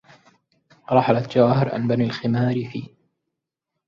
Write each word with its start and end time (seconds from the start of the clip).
رحلت 0.91 1.31
جواهر 1.35 1.73
عن 1.75 1.87
بني 1.87 2.03
الخمار 2.03 2.53
في 2.65 2.91